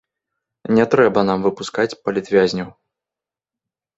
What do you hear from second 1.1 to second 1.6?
нам